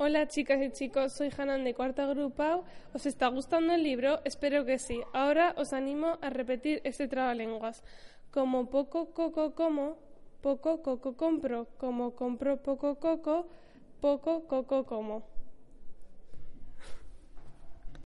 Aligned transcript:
Hola 0.00 0.28
chicas 0.28 0.62
y 0.62 0.70
chicos, 0.70 1.12
soy 1.12 1.28
Hanan 1.36 1.64
de 1.64 1.74
Cuarta 1.74 2.06
Grupao. 2.06 2.64
¿Os 2.94 3.04
está 3.04 3.26
gustando 3.26 3.72
el 3.72 3.82
libro? 3.82 4.20
Espero 4.24 4.64
que 4.64 4.78
sí. 4.78 5.02
Ahora 5.12 5.54
os 5.56 5.72
animo 5.72 6.18
a 6.22 6.30
repetir 6.30 6.80
este 6.84 7.08
trabalenguas. 7.08 7.82
Como 8.30 8.70
poco 8.70 9.12
coco 9.12 9.56
como, 9.56 9.98
poco 10.40 10.82
coco 10.82 11.16
compro. 11.16 11.66
Como 11.78 12.14
compro 12.14 12.58
poco 12.62 13.00
coco, 13.00 13.48
poco 14.00 14.46
coco 14.46 14.86
como. 14.86 15.24